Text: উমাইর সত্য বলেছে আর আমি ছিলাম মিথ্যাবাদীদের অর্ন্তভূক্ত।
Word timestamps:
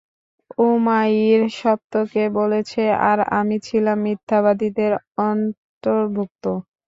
উমাইর 0.63 1.41
সত্য 1.59 1.91
বলেছে 2.35 2.81
আর 3.09 3.19
আমি 3.39 3.55
ছিলাম 3.67 3.97
মিথ্যাবাদীদের 4.05 4.91
অর্ন্তভূক্ত। 5.21 6.43